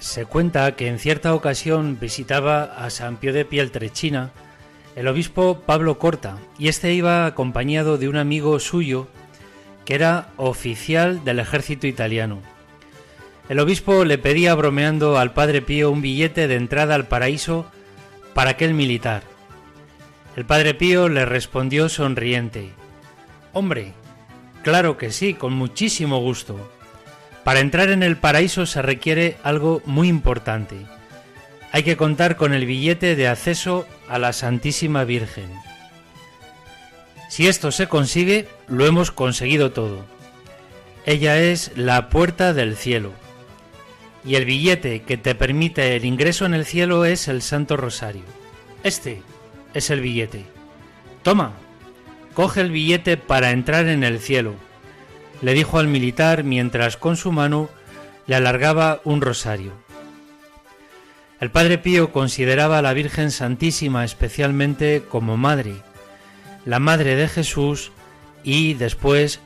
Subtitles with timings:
[0.00, 4.30] Se cuenta que en cierta ocasión visitaba a San Pío de Pieltrechina
[4.96, 9.08] el obispo Pablo Corta y este iba acompañado de un amigo suyo
[9.84, 12.40] que era oficial del ejército italiano.
[13.48, 17.66] El obispo le pedía bromeando al padre Pío un billete de entrada al paraíso
[18.34, 19.22] para aquel militar.
[20.36, 22.70] El padre Pío le respondió sonriente,
[23.52, 23.92] Hombre,
[24.62, 26.70] claro que sí, con muchísimo gusto.
[27.44, 30.76] Para entrar en el paraíso se requiere algo muy importante.
[31.72, 35.48] Hay que contar con el billete de acceso a la Santísima Virgen.
[37.28, 40.04] Si esto se consigue, lo hemos conseguido todo.
[41.06, 43.12] Ella es la puerta del cielo.
[44.24, 48.24] Y el billete que te permite el ingreso en el cielo es el Santo Rosario.
[48.82, 49.22] Este
[49.72, 50.44] es el billete.
[51.22, 51.52] Toma,
[52.34, 54.56] coge el billete para entrar en el cielo
[55.40, 57.68] le dijo al militar mientras con su mano
[58.26, 59.72] le alargaba un rosario.
[61.40, 65.74] El Padre Pío consideraba a la Virgen Santísima especialmente como madre,
[66.66, 67.92] la madre de Jesús
[68.44, 69.40] y después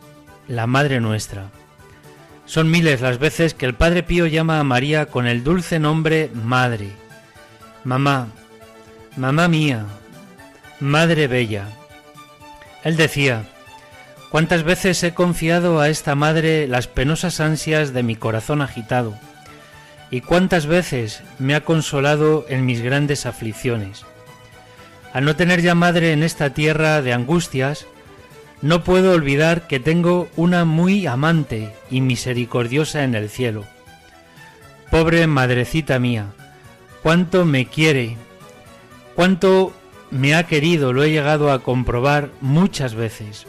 [0.48, 1.50] la madre nuestra.
[2.46, 6.30] Son miles las veces que el Padre Pío llama a María con el dulce nombre
[6.34, 6.90] Madre.
[7.84, 8.28] Mamá,
[9.16, 9.86] mamá mía,
[10.80, 11.68] Madre Bella.
[12.82, 13.44] Él decía,
[14.34, 19.14] Cuántas veces he confiado a esta madre las penosas ansias de mi corazón agitado,
[20.10, 24.04] y cuántas veces me ha consolado en mis grandes aflicciones.
[25.12, 27.86] Al no tener ya madre en esta tierra de angustias,
[28.60, 33.64] no puedo olvidar que tengo una muy amante y misericordiosa en el cielo.
[34.90, 36.32] Pobre madrecita mía,
[37.04, 38.16] cuánto me quiere,
[39.14, 39.72] cuánto
[40.10, 43.46] me ha querido, lo he llegado a comprobar muchas veces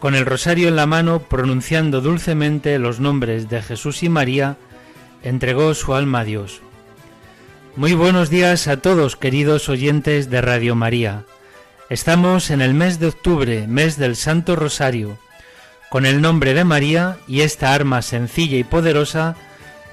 [0.00, 4.56] con el rosario en la mano, pronunciando dulcemente los nombres de Jesús y María,
[5.22, 6.60] entregó su alma a Dios.
[7.74, 11.24] Muy buenos días a todos, queridos oyentes de Radio María.
[11.90, 15.18] Estamos en el mes de octubre, mes del Santo Rosario.
[15.88, 19.36] Con el nombre de María y esta arma sencilla y poderosa,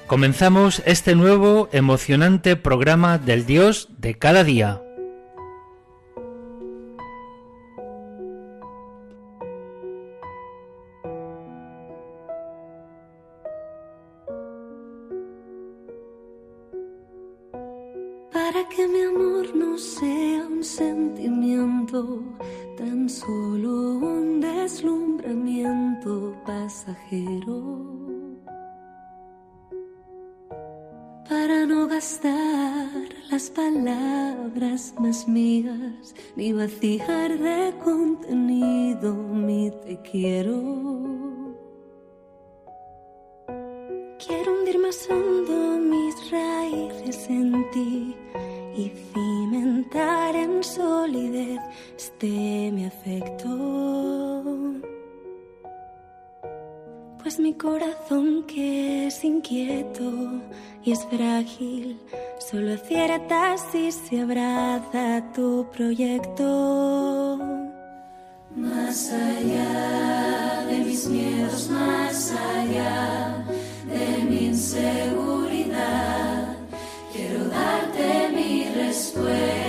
[0.06, 4.82] comenzamos este nuevo emocionante programa del Dios de cada día.
[22.78, 27.62] Tan solo un deslumbramiento pasajero.
[31.28, 32.88] Para no gastar
[33.30, 40.00] las palabras más mías, ni vaciar de contenido mi te.
[40.10, 40.95] Quiero
[57.56, 60.12] corazón que es inquieto
[60.84, 61.98] y es frágil,
[62.38, 67.38] solo acierta si se abraza tu proyecto.
[68.54, 73.44] Más allá de mis miedos, más allá
[73.86, 75.36] de mi inseguridad
[77.16, 79.65] Quiero darte mi respuesta.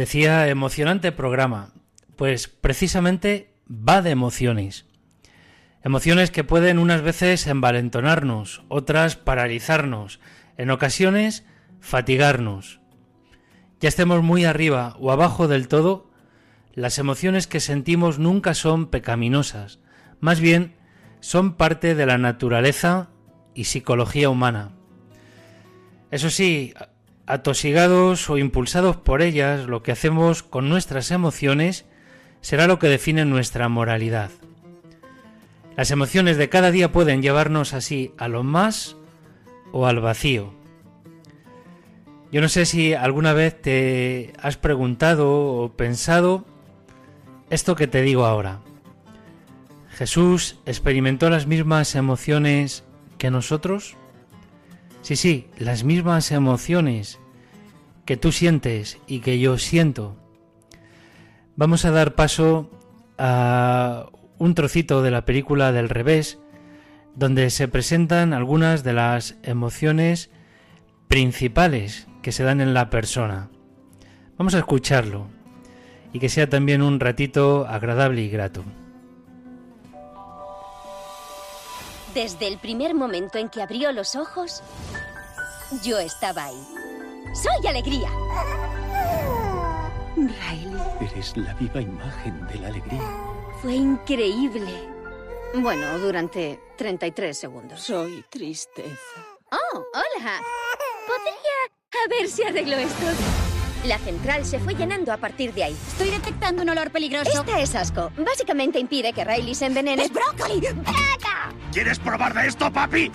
[0.00, 1.74] Decía emocionante programa,
[2.16, 4.86] pues precisamente va de emociones.
[5.84, 10.18] Emociones que pueden unas veces envalentonarnos, otras paralizarnos,
[10.56, 11.44] en ocasiones
[11.80, 12.80] fatigarnos.
[13.78, 16.10] Ya estemos muy arriba o abajo del todo,
[16.72, 19.80] las emociones que sentimos nunca son pecaminosas,
[20.18, 20.76] más bien
[21.20, 23.10] son parte de la naturaleza
[23.54, 24.70] y psicología humana.
[26.10, 26.72] Eso sí,
[27.30, 31.84] atosigados o impulsados por ellas, lo que hacemos con nuestras emociones
[32.40, 34.30] será lo que define nuestra moralidad.
[35.76, 38.96] Las emociones de cada día pueden llevarnos así a lo más
[39.72, 40.52] o al vacío.
[42.32, 46.44] Yo no sé si alguna vez te has preguntado o pensado
[47.48, 48.60] esto que te digo ahora.
[49.90, 52.84] ¿Jesús experimentó las mismas emociones
[53.18, 53.96] que nosotros?
[55.02, 57.19] Sí, sí, las mismas emociones
[58.04, 60.16] que tú sientes y que yo siento.
[61.56, 62.70] Vamos a dar paso
[63.18, 64.06] a
[64.38, 66.38] un trocito de la película del revés,
[67.14, 70.30] donde se presentan algunas de las emociones
[71.08, 73.50] principales que se dan en la persona.
[74.38, 75.28] Vamos a escucharlo
[76.12, 78.64] y que sea también un ratito agradable y grato.
[82.14, 84.62] Desde el primer momento en que abrió los ojos,
[85.84, 86.79] yo estaba ahí.
[87.32, 88.10] ¡Soy alegría!
[90.16, 90.80] Riley.
[91.00, 93.00] Eres la viva imagen de la alegría.
[93.62, 94.88] Fue increíble.
[95.54, 97.80] Bueno, durante 33 segundos.
[97.80, 99.24] Soy tristeza.
[99.50, 100.40] Oh, hola.
[101.06, 102.04] Podría...
[102.04, 103.04] A ver si arreglo esto.
[103.84, 105.76] La central se fue llenando a partir de ahí.
[105.88, 107.30] Estoy detectando un olor peligroso.
[107.40, 108.10] Esta es asco.
[108.18, 110.04] Básicamente impide que Riley se envenene.
[110.04, 110.60] ¡Es brócoli!
[111.72, 113.10] ¿Quieres probar de esto, papi?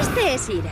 [0.00, 0.70] Este es ira.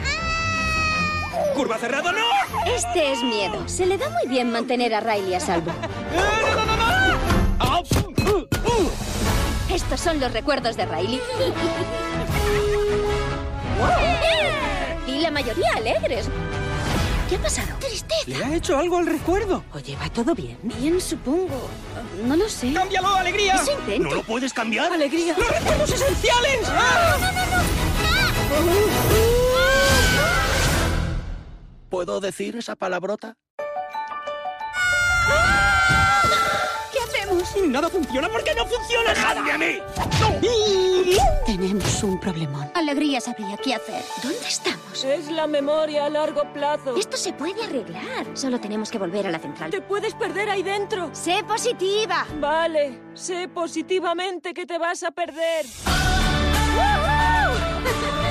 [1.55, 2.25] ¡Curva cerrada, no!
[2.67, 3.69] Este es miedo.
[3.69, 5.73] Se le da muy bien mantener a Riley a salvo.
[9.73, 11.21] Estos son los recuerdos de Riley.
[15.07, 16.29] Y la mayoría alegres.
[17.29, 17.69] ¿Qué ha pasado?
[17.79, 18.25] ¡Tristeza!
[18.27, 19.63] ¿Le ha hecho algo al recuerdo?
[19.73, 20.59] Oye, ¿va todo bien?
[20.63, 21.69] Bien, supongo.
[22.25, 22.73] No lo sé.
[22.73, 23.55] ¡Cámbialo, alegría!
[23.55, 24.09] Eso intento.
[24.09, 24.93] ¿No lo puedes cambiar?
[24.93, 25.37] ¡Alegría!
[25.39, 26.69] ¡Los recuerdos esenciales!
[31.91, 33.37] ¿Puedo decir esa palabrota?
[36.93, 37.53] ¿Qué hacemos?
[37.67, 39.43] ¡Nada funciona porque no funciona nada!
[39.43, 39.79] ¡Dejadme a mí!
[41.45, 42.71] Tenemos un problemón.
[42.77, 44.05] Alegría sabría qué hacer.
[44.23, 45.05] ¿Dónde estamos?
[45.05, 46.95] Es la memoria a largo plazo.
[46.95, 48.25] Esto se puede arreglar.
[48.35, 49.73] Solo tenemos que volver a la central.
[49.73, 51.11] Te puedes perder ahí dentro.
[51.13, 52.25] ¡Sé positiva!
[52.39, 55.67] Vale, sé positivamente que te vas a perder.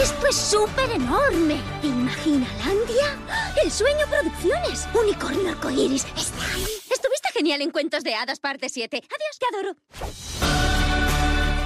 [0.00, 1.60] Esto es súper enorme.
[1.82, 3.16] ¿Imaginalandia?
[3.62, 4.86] El sueño producciones.
[4.94, 6.04] Unicornio arcoíris.
[6.16, 6.66] Está ahí.
[6.90, 8.96] Estuviste genial en Cuentos de Hadas, parte 7.
[8.96, 9.76] Adiós, te adoro.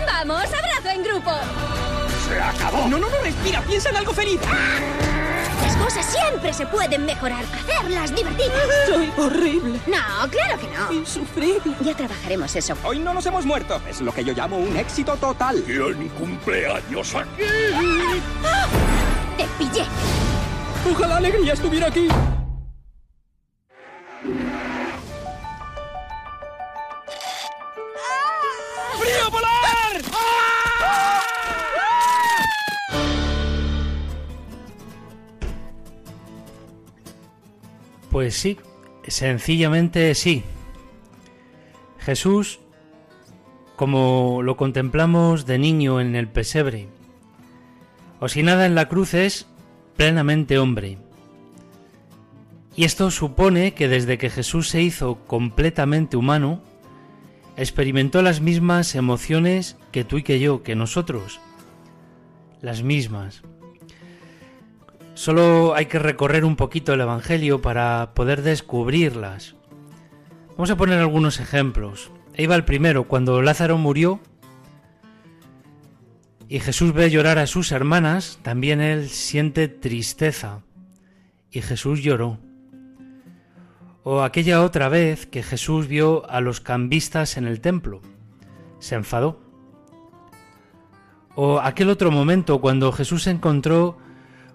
[0.06, 1.30] ¡Vamos, abrazo en grupo!
[2.28, 2.88] ¡Se acabó!
[2.88, 4.40] No, no, no, respira, piensa en algo feliz.
[4.42, 5.39] Las
[5.82, 7.44] cosas siempre se pueden mejorar.
[7.44, 8.62] Hacerlas divertidas.
[8.86, 9.80] Soy horrible.
[9.86, 10.92] No, claro que no.
[10.92, 11.74] insufrible.
[11.80, 12.74] Ya trabajaremos eso.
[12.84, 13.80] Hoy no nos hemos muerto.
[13.88, 15.62] Es lo que yo llamo un éxito total.
[15.64, 17.44] ¿Quién cumpleaños aquí?
[19.36, 19.84] Te pillé.
[20.90, 22.08] Ojalá alegría estuviera aquí.
[38.20, 38.58] Pues sí,
[39.08, 40.42] sencillamente sí.
[42.00, 42.60] Jesús,
[43.76, 46.88] como lo contemplamos de niño en el pesebre,
[48.20, 49.46] o si nada en la cruz es
[49.96, 50.98] plenamente hombre.
[52.76, 56.60] Y esto supone que desde que Jesús se hizo completamente humano,
[57.56, 61.40] experimentó las mismas emociones que tú y que yo, que nosotros.
[62.60, 63.40] Las mismas.
[65.20, 69.54] Solo hay que recorrer un poquito el Evangelio para poder descubrirlas.
[70.52, 72.10] Vamos a poner algunos ejemplos.
[72.38, 74.18] Ahí va el primero, cuando Lázaro murió
[76.48, 80.62] y Jesús ve llorar a sus hermanas, también él siente tristeza
[81.50, 82.38] y Jesús lloró.
[84.04, 88.00] O aquella otra vez que Jesús vio a los cambistas en el templo,
[88.78, 89.38] se enfadó.
[91.34, 93.98] O aquel otro momento cuando Jesús encontró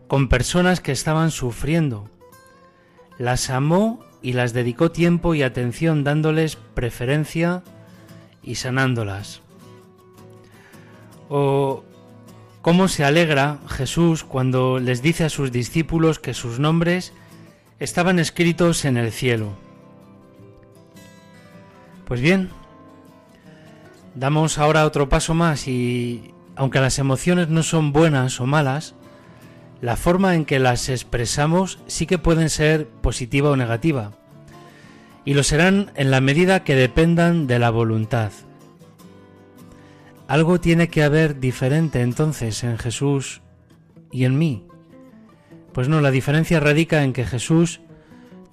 [0.08, 2.10] con personas que estaban sufriendo.
[3.18, 7.64] Las amó y las dedicó tiempo y atención dándoles preferencia
[8.44, 9.42] y sanándolas.
[11.30, 11.84] O
[12.62, 17.14] cómo se alegra Jesús cuando les dice a sus discípulos que sus nombres
[17.80, 19.54] estaban escritos en el cielo.
[22.06, 22.50] Pues bien,
[24.14, 28.96] damos ahora otro paso más y, aunque las emociones no son buenas o malas,
[29.82, 34.12] la forma en que las expresamos sí que pueden ser positiva o negativa,
[35.26, 38.32] y lo serán en la medida que dependan de la voluntad.
[40.28, 43.42] Algo tiene que haber diferente entonces en Jesús
[44.12, 44.66] y en mí.
[45.72, 47.82] Pues no, la diferencia radica en que Jesús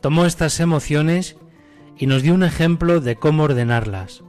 [0.01, 1.37] tomó estas emociones
[1.97, 4.23] y nos dio un ejemplo de cómo ordenarlas.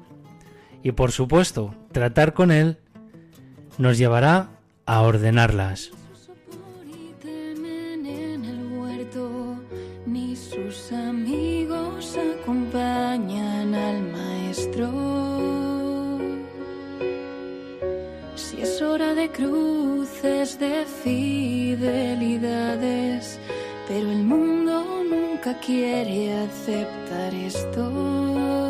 [0.83, 2.77] Y por supuesto, tratar con Él
[3.77, 4.51] nos llevará
[4.85, 5.91] a ordenarlas.
[13.13, 14.89] Acompañan al maestro.
[18.35, 21.79] Si es hora de cruces, de fidelidades,
[23.87, 28.62] pero el mundo nunca quiere aceptar esto.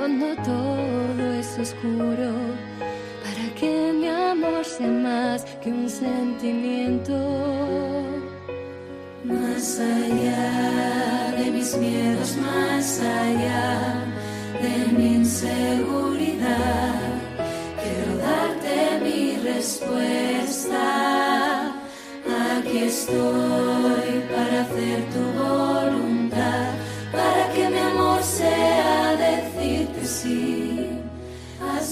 [0.00, 2.32] Cuando todo es oscuro,
[3.22, 7.12] para que mi amor sea más que un sentimiento.
[9.22, 14.02] Más allá de mis miedos, más allá
[14.62, 17.02] de mi inseguridad,
[17.82, 20.84] quiero darte mi respuesta.
[22.56, 25.59] Aquí estoy para hacer tu voluntad,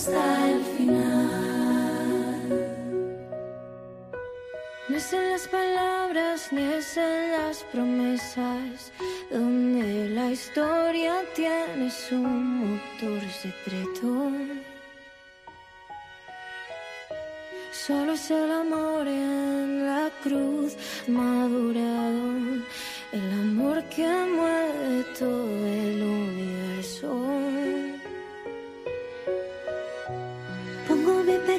[0.09, 1.19] hasta el final.
[4.89, 8.93] No es en las palabras ni es en las promesas
[9.31, 14.33] donde la historia tiene su motor secreto.
[17.73, 22.63] Solo es el amor en la cruz madurado,
[23.13, 27.48] el amor que mueve todo el universo.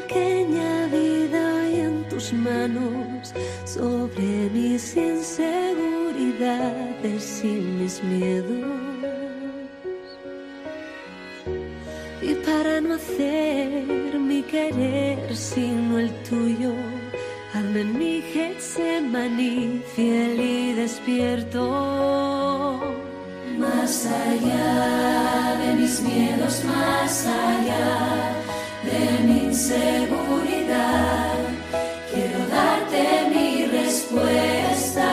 [0.09, 3.31] Pequeña vida ahí en tus manos,
[3.65, 8.65] sobre mis inseguridades y mis miedos.
[12.21, 16.73] Y para no hacer mi querer sino el tuyo,
[17.53, 21.61] hazme mi Getsemaní fiel y despierto.
[23.57, 28.48] Más allá de mis miedos, más allá
[28.91, 31.37] de mi inseguridad,
[32.11, 33.03] quiero darte
[33.33, 35.11] mi respuesta.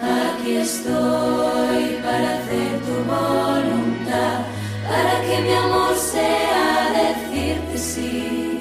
[0.00, 4.36] Aquí estoy para hacer tu voluntad,
[4.88, 8.60] para que mi amor sea decirte sí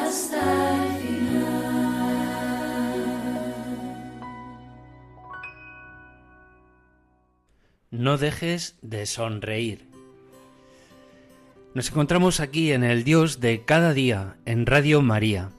[0.00, 0.40] hasta
[0.84, 1.46] el final.
[7.90, 9.95] No dejes de sonreír.
[11.76, 15.50] Nos encontramos aquí en el Dios de cada día, en Radio María.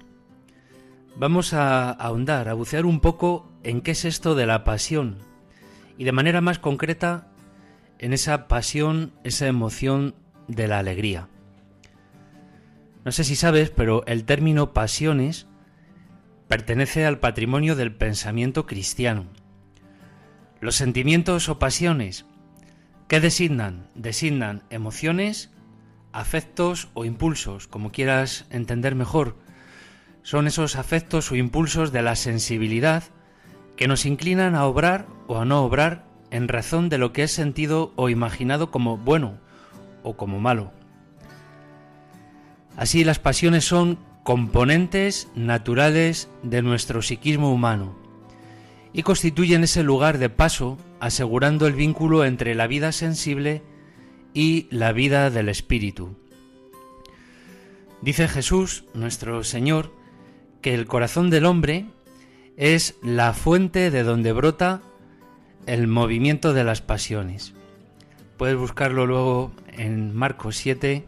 [1.16, 5.20] Vamos a ahondar, a bucear un poco en qué es esto de la pasión
[5.96, 7.28] y de manera más concreta
[8.00, 10.16] en esa pasión, esa emoción
[10.48, 11.28] de la alegría.
[13.06, 15.46] No sé si sabes, pero el término pasiones
[16.48, 19.28] pertenece al patrimonio del pensamiento cristiano.
[20.62, 22.26] Los sentimientos o pasiones,
[23.08, 23.92] ¿qué designan?
[23.94, 25.52] Designan emociones,
[26.18, 29.38] afectos o impulsos, como quieras entender mejor.
[30.24, 33.04] Son esos afectos o impulsos de la sensibilidad
[33.76, 37.32] que nos inclinan a obrar o a no obrar en razón de lo que es
[37.32, 39.38] sentido o imaginado como bueno
[40.02, 40.74] o como malo.
[42.76, 47.96] Así las pasiones son componentes naturales de nuestro psiquismo humano
[48.92, 53.77] y constituyen ese lugar de paso asegurando el vínculo entre la vida sensible y
[54.70, 56.16] la vida del espíritu.
[58.04, 59.92] Dice Jesús, nuestro Señor,
[60.62, 61.88] que el corazón del hombre
[62.56, 64.82] es la fuente de donde brota
[65.66, 67.56] el movimiento de las pasiones.
[68.38, 71.08] Puedes buscarlo luego en Marcos 7,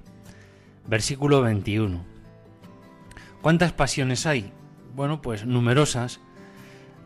[0.87, 2.03] versículo 21.
[3.43, 4.51] ¿Cuántas pasiones hay?
[4.95, 6.19] Bueno, pues numerosas.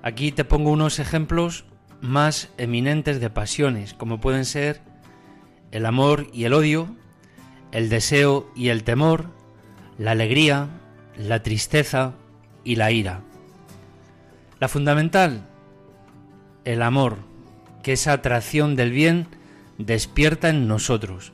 [0.02, 1.66] Aquí te pongo unos ejemplos
[2.00, 4.93] más eminentes de pasiones, como pueden ser
[5.74, 6.88] el amor y el odio,
[7.72, 9.26] el deseo y el temor,
[9.98, 10.68] la alegría,
[11.18, 12.14] la tristeza
[12.64, 13.22] y la ira.
[14.60, 15.48] La fundamental,
[16.64, 17.18] el amor,
[17.82, 19.26] que esa atracción del bien
[19.80, 21.34] despierta en nosotros.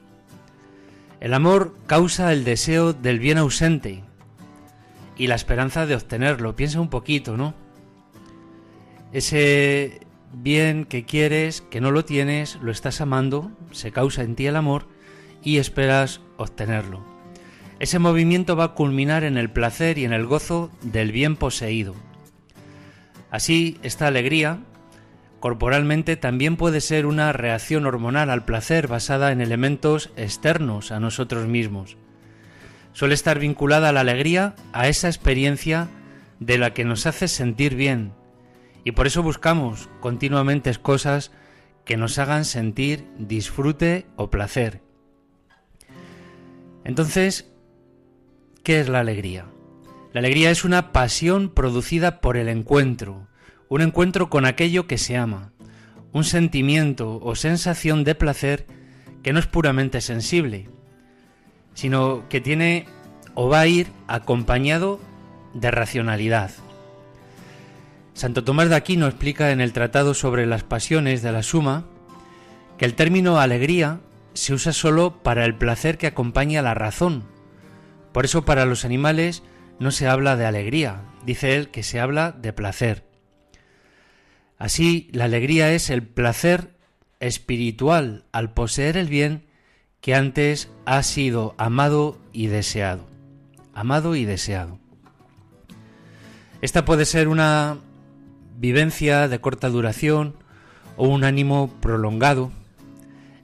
[1.20, 4.04] El amor causa el deseo del bien ausente
[5.18, 6.56] y la esperanza de obtenerlo.
[6.56, 7.54] Piensa un poquito, ¿no?
[9.12, 10.00] Ese
[10.34, 14.56] bien que quieres, que no lo tienes, lo estás amando, se causa en ti el
[14.56, 14.88] amor
[15.44, 17.04] y esperas obtenerlo.
[17.80, 21.96] Ese movimiento va a culminar en el placer y en el gozo del bien poseído.
[23.32, 24.60] Así, esta alegría
[25.40, 31.48] corporalmente también puede ser una reacción hormonal al placer basada en elementos externos a nosotros
[31.48, 31.96] mismos.
[32.92, 35.88] Suele estar vinculada la alegría a esa experiencia
[36.40, 38.12] de la que nos hace sentir bien
[38.84, 41.32] y por eso buscamos continuamente cosas
[41.86, 44.82] que nos hagan sentir disfrute o placer.
[46.84, 47.52] Entonces,
[48.64, 49.46] ¿qué es la alegría?
[50.14, 53.28] La alegría es una pasión producida por el encuentro,
[53.68, 55.52] un encuentro con aquello que se ama,
[56.12, 58.66] un sentimiento o sensación de placer
[59.22, 60.70] que no es puramente sensible,
[61.74, 62.88] sino que tiene
[63.36, 65.00] o va a ir acompañado
[65.54, 66.52] de racionalidad.
[68.20, 71.86] Santo Tomás de Aquino explica en el Tratado sobre las Pasiones de la Suma
[72.78, 74.02] que el término alegría
[74.34, 77.24] se usa solo para el placer que acompaña la razón.
[78.12, 79.42] Por eso para los animales
[79.80, 83.06] no se habla de alegría, dice él que se habla de placer.
[84.58, 86.76] Así, la alegría es el placer
[87.22, 89.46] espiritual al poseer el bien
[90.02, 93.08] que antes ha sido amado y deseado.
[93.74, 94.78] Amado y deseado.
[96.62, 97.78] Esta puede ser una
[98.60, 100.36] vivencia de corta duración
[100.98, 102.52] o un ánimo prolongado.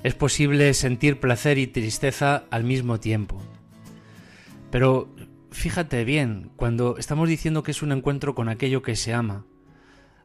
[0.04, 3.42] Es posible sentir placer y tristeza al mismo tiempo.
[4.72, 5.16] Pero
[5.52, 9.46] fíjate bien, cuando estamos diciendo que es un encuentro con aquello que se ama,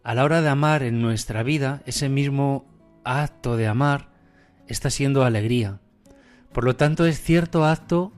[0.03, 2.67] a la hora de amar en nuestra vida, ese mismo
[3.05, 4.11] acto de amar
[4.67, 5.81] está siendo alegría.
[6.53, 8.13] Por lo tanto, es cierto acto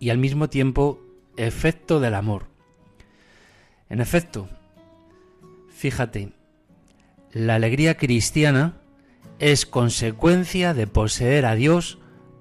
[0.00, 1.00] y al mismo tiempo
[1.36, 2.46] efecto del amor.
[3.88, 4.48] En efecto,
[5.82, 6.28] fíjate,
[7.32, 8.76] la alegría cristiana
[9.40, 11.98] es consecuencia de poseer a Dios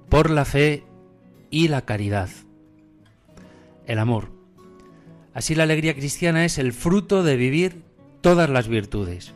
[0.09, 0.83] por la fe
[1.49, 2.29] y la caridad.
[3.87, 4.31] El amor.
[5.33, 7.81] Así la alegría cristiana es el fruto de vivir
[8.21, 9.33] todas las virtudes.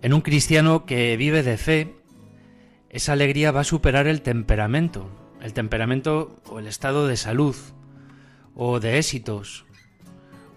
[0.00, 1.94] En un cristiano que vive de fe,
[2.88, 5.10] esa alegría va a superar el temperamento,
[5.42, 7.54] el temperamento o el estado de salud,
[8.54, 9.66] o de éxitos,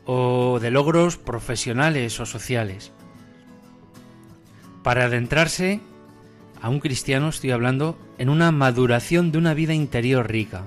[0.05, 2.91] o de logros profesionales o sociales.
[4.83, 5.79] Para adentrarse
[6.61, 10.65] a un cristiano, estoy hablando, en una maduración de una vida interior rica.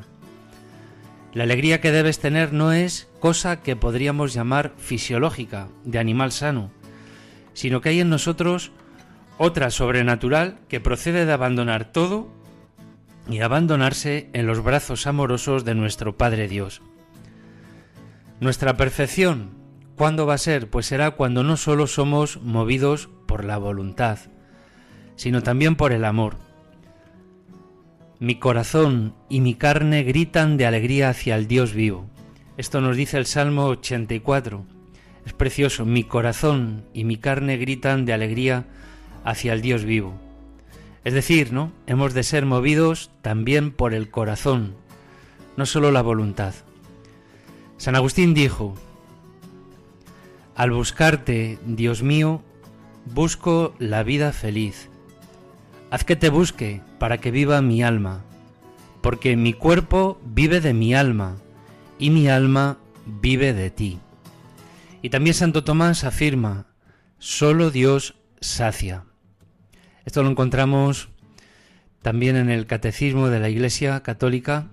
[1.33, 6.70] La alegría que debes tener no es cosa que podríamos llamar fisiológica, de animal sano,
[7.55, 8.73] sino que hay en nosotros
[9.38, 12.29] otra sobrenatural que procede de abandonar todo
[13.29, 16.83] y abandonarse en los brazos amorosos de nuestro Padre Dios.
[18.44, 19.52] Nuestra perfección,
[19.96, 20.68] ¿cuándo va a ser?
[20.68, 24.18] Pues será cuando no solo somos movidos por la voluntad,
[25.16, 26.37] sino también por el amor.
[28.20, 32.11] Mi corazón y mi carne gritan de alegría hacia el Dios vivo.
[32.59, 34.66] Esto nos dice el Salmo 84.
[35.24, 38.66] Es precioso, mi corazón y mi carne gritan de alegría
[39.24, 40.20] hacia el Dios vivo.
[41.02, 41.72] Es decir, ¿no?
[41.87, 44.74] Hemos de ser movidos también por el corazón,
[45.57, 46.54] no solo la voluntad.
[47.76, 48.74] San Agustín dijo,
[50.54, 52.42] Al buscarte, Dios mío,
[53.06, 54.88] busco la vida feliz.
[55.90, 58.24] Haz que te busque para que viva mi alma,
[59.00, 61.37] porque mi cuerpo vive de mi alma
[61.98, 64.00] y mi alma vive de ti.
[65.02, 66.66] Y también Santo Tomás afirma,
[67.18, 69.04] solo Dios sacia.
[70.04, 71.08] Esto lo encontramos
[72.02, 74.68] también en el Catecismo de la Iglesia Católica,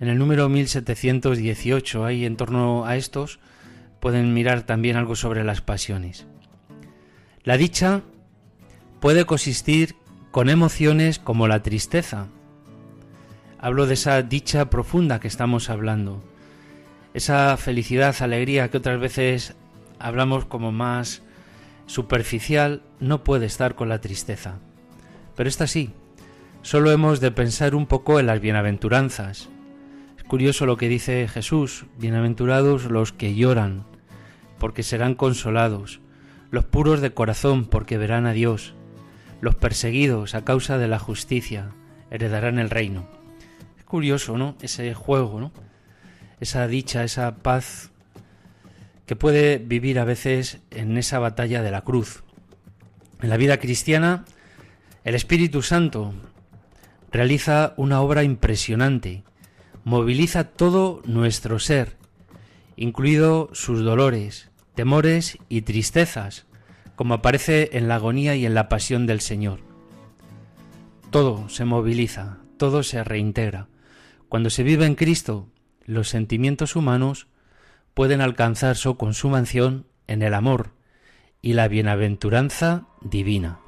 [0.00, 2.04] en el número 1718.
[2.04, 3.38] Ahí en torno a estos
[4.00, 6.26] pueden mirar también algo sobre las pasiones.
[7.44, 8.02] La dicha
[9.00, 9.96] puede consistir
[10.30, 12.28] con emociones como la tristeza.
[13.58, 16.22] Hablo de esa dicha profunda que estamos hablando.
[17.14, 19.54] Esa felicidad, alegría que otras veces
[19.98, 21.22] hablamos como más
[21.86, 24.58] superficial no puede estar con la tristeza.
[25.36, 25.92] Pero esta sí,
[26.62, 29.48] solo hemos de pensar un poco en las bienaventuranzas.
[30.28, 33.84] Curioso lo que dice Jesús, bienaventurados los que lloran,
[34.58, 36.00] porque serán consolados,
[36.50, 38.74] los puros de corazón, porque verán a Dios,
[39.40, 41.70] los perseguidos a causa de la justicia,
[42.10, 43.08] heredarán el reino.
[43.78, 44.56] Es curioso, ¿no?
[44.60, 45.52] Ese juego, ¿no?
[46.40, 47.92] Esa dicha, esa paz
[49.06, 52.24] que puede vivir a veces en esa batalla de la cruz.
[53.22, 54.24] En la vida cristiana,
[55.04, 56.12] el Espíritu Santo
[57.12, 59.22] realiza una obra impresionante,
[59.86, 61.96] moviliza todo nuestro ser,
[62.74, 66.46] incluido sus dolores, temores y tristezas,
[66.96, 69.60] como aparece en la agonía y en la pasión del Señor.
[71.10, 73.68] Todo se moviliza, todo se reintegra.
[74.28, 75.46] Cuando se vive en Cristo,
[75.84, 77.28] los sentimientos humanos
[77.94, 80.72] pueden alcanzar su consumación en el amor
[81.42, 83.60] y la bienaventuranza divina.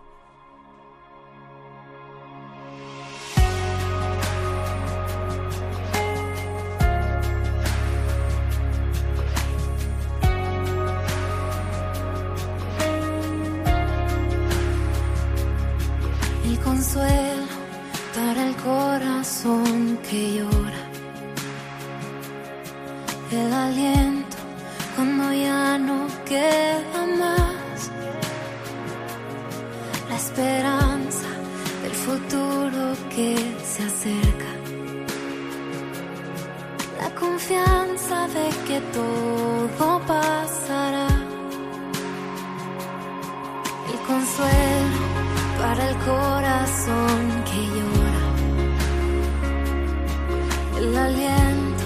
[50.79, 51.85] El aliento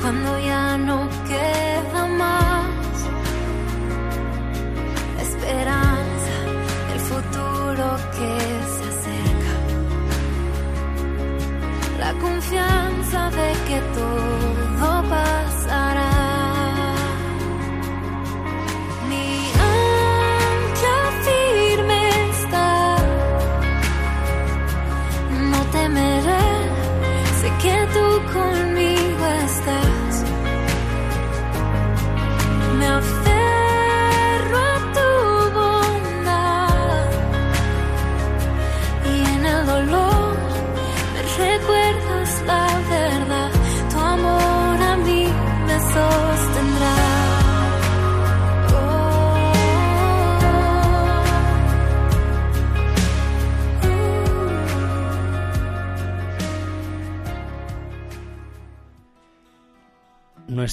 [0.00, 2.96] cuando ya no queda más.
[5.16, 6.34] La esperanza,
[6.94, 8.30] el futuro que
[8.74, 9.54] se acerca.
[11.98, 14.27] La confianza de que todo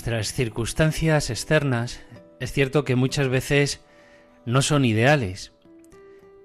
[0.06, 2.00] Nuestras circunstancias externas
[2.40, 3.82] es cierto que muchas veces
[4.46, 5.52] no son ideales,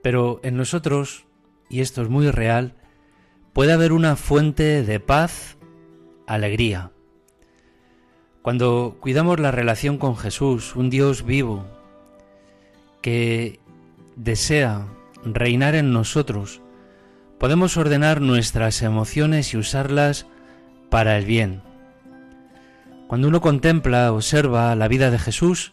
[0.02, 1.26] pero en nosotros,
[1.68, 2.72] y esto es muy real,
[3.52, 5.58] puede haber una fuente de paz,
[6.26, 6.92] alegría.
[8.40, 11.66] Cuando cuidamos la relación con Jesús, un Dios vivo,
[13.02, 13.60] que
[14.16, 14.86] desea
[15.22, 16.62] reinar en nosotros,
[17.38, 20.26] podemos ordenar nuestras emociones y usarlas
[20.88, 21.69] para el bien.
[23.10, 25.72] Cuando uno contempla, observa la vida de Jesús,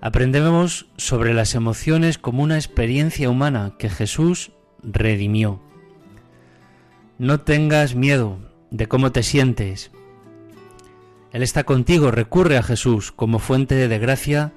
[0.00, 4.50] aprendemos sobre las emociones como una experiencia humana que Jesús
[4.82, 5.60] redimió.
[7.18, 8.38] No tengas miedo
[8.70, 9.90] de cómo te sientes.
[11.30, 14.54] Él está contigo, recurre a Jesús como fuente de gracia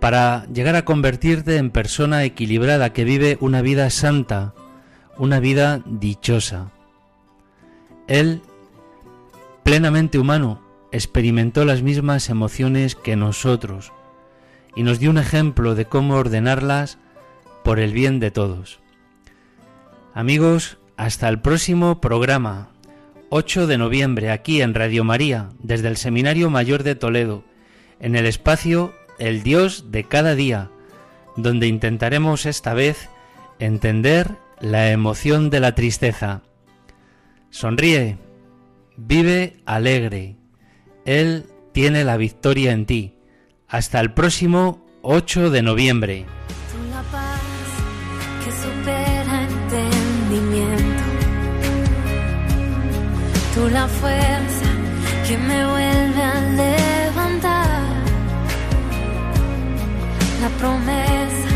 [0.00, 4.52] para llegar a convertirte en persona equilibrada que vive una vida santa,
[5.16, 6.70] una vida dichosa.
[8.06, 8.42] Él,
[9.68, 13.92] plenamente humano, experimentó las mismas emociones que nosotros
[14.74, 16.96] y nos dio un ejemplo de cómo ordenarlas
[17.64, 18.80] por el bien de todos.
[20.14, 22.70] Amigos, hasta el próximo programa,
[23.28, 27.44] 8 de noviembre, aquí en Radio María, desde el Seminario Mayor de Toledo,
[28.00, 30.70] en el espacio El Dios de cada día,
[31.36, 33.10] donde intentaremos esta vez
[33.58, 34.30] entender
[34.62, 36.40] la emoción de la tristeza.
[37.50, 38.16] Sonríe,
[38.98, 40.36] vive alegre.
[41.06, 43.14] Él tiene la victoria en ti.
[43.68, 46.26] Hasta el próximo 8 de noviembre.
[46.72, 47.40] Tú la paz
[48.44, 51.02] que supera entendimiento.
[53.54, 54.66] Tú la fuerza
[55.26, 57.88] que me vuelve a levantar.
[60.42, 61.48] La promesa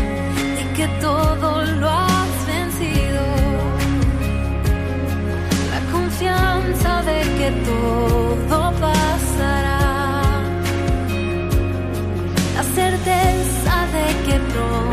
[0.55, 2.12] de que todo lo
[7.43, 9.79] que todo pasará.
[12.55, 14.92] La certeza de que pronto